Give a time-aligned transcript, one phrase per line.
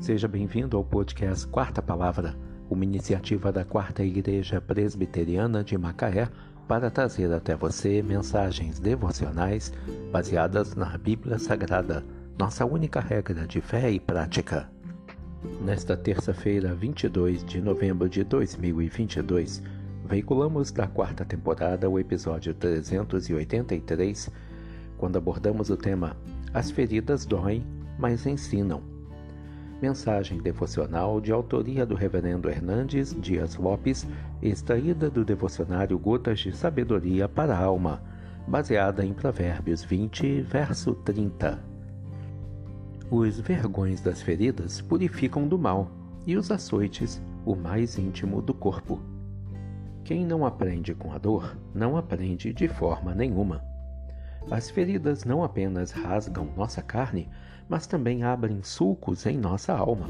[0.00, 2.36] Seja bem-vindo ao podcast Quarta Palavra,
[2.70, 6.28] uma iniciativa da Quarta Igreja Presbiteriana de Macaé
[6.68, 9.72] para trazer até você mensagens devocionais
[10.12, 12.04] baseadas na Bíblia Sagrada,
[12.38, 14.70] nossa única regra de fé e prática.
[15.62, 19.64] Nesta terça-feira, 22 de novembro de 2022,
[20.06, 24.30] veiculamos da quarta temporada o episódio 383,
[24.96, 26.16] quando abordamos o tema
[26.54, 27.66] As feridas doem,
[27.98, 28.97] mas ensinam
[29.80, 34.06] Mensagem devocional de autoria do Reverendo Hernandes Dias Lopes,
[34.42, 38.02] extraída do devocionário Gotas de Sabedoria para a Alma,
[38.46, 41.62] baseada em Provérbios 20, verso 30.
[43.08, 45.88] Os vergões das feridas purificam do mal,
[46.26, 49.00] e os açoites o mais íntimo do corpo.
[50.04, 53.62] Quem não aprende com a dor, não aprende de forma nenhuma.
[54.50, 57.28] As feridas não apenas rasgam nossa carne,
[57.68, 60.08] mas também abrem sulcos em nossa alma.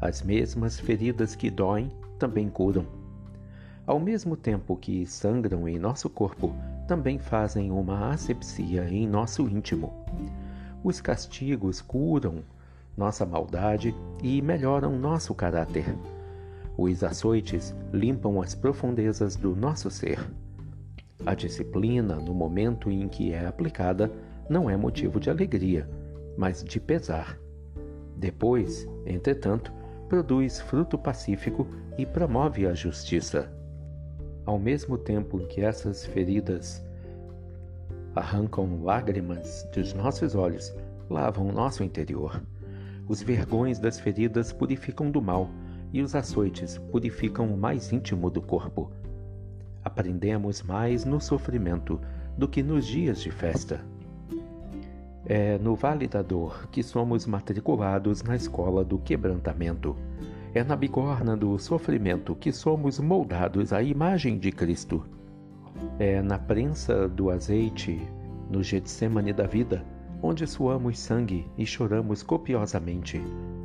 [0.00, 2.86] As mesmas feridas que doem também curam.
[3.86, 6.54] Ao mesmo tempo que sangram em nosso corpo,
[6.88, 9.92] também fazem uma asepsia em nosso íntimo.
[10.82, 12.42] Os castigos curam
[12.96, 15.96] nossa maldade e melhoram nosso caráter.
[16.76, 20.18] Os açoites limpam as profundezas do nosso ser.
[21.26, 24.12] A disciplina, no momento em que é aplicada,
[24.48, 25.88] não é motivo de alegria,
[26.36, 27.38] mas de pesar.
[28.16, 29.72] Depois, entretanto,
[30.08, 33.50] produz fruto pacífico e promove a justiça.
[34.44, 36.84] Ao mesmo tempo que essas feridas
[38.14, 40.74] arrancam lágrimas dos nossos olhos,
[41.08, 42.42] lavam nosso interior.
[43.08, 45.48] Os vergões das feridas purificam do mal,
[45.92, 48.90] e os açoites purificam o mais íntimo do corpo.
[49.84, 52.00] Aprendemos mais no sofrimento
[52.38, 53.84] do que nos dias de festa.
[55.26, 59.94] É no Vale da Dor que somos matriculados na escola do quebrantamento.
[60.54, 65.04] É na bigorna do sofrimento que somos moldados à imagem de Cristo.
[65.98, 68.00] É na prensa do azeite,
[68.50, 69.84] no Getsemane da vida,
[70.22, 73.20] onde suamos sangue e choramos copiosamente,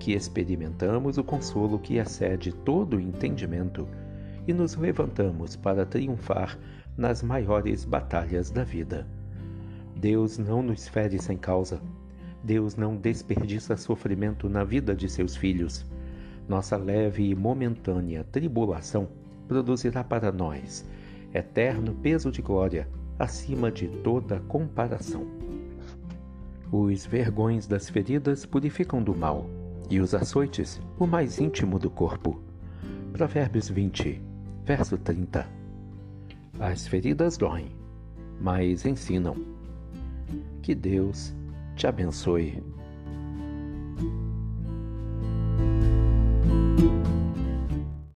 [0.00, 3.86] que experimentamos o consolo que excede todo o entendimento
[4.50, 6.58] e nos levantamos para triunfar
[6.96, 9.06] nas maiores batalhas da vida.
[9.94, 11.80] Deus não nos fere sem causa.
[12.42, 15.86] Deus não desperdiça sofrimento na vida de seus filhos.
[16.48, 19.08] Nossa leve e momentânea tribulação
[19.46, 20.84] produzirá para nós
[21.32, 22.88] eterno peso de glória
[23.20, 25.28] acima de toda comparação.
[26.72, 29.48] Os vergões das feridas purificam do mal,
[29.88, 32.42] e os açoites o mais íntimo do corpo.
[33.12, 34.29] Provérbios 20,
[34.76, 35.44] verso 30.
[36.60, 37.72] As feridas doem,
[38.40, 39.34] mas ensinam.
[40.62, 41.34] Que Deus
[41.74, 42.62] te abençoe.